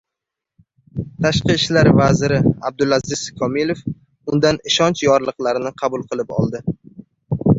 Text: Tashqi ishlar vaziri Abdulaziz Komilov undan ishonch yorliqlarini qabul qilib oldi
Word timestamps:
Tashqi 1.25 1.55
ishlar 1.59 1.89
vaziri 1.99 2.39
Abdulaziz 2.69 3.21
Komilov 3.41 3.83
undan 4.33 4.59
ishonch 4.71 5.03
yorliqlarini 5.09 5.73
qabul 5.83 6.07
qilib 6.15 6.33
oldi 6.41 6.63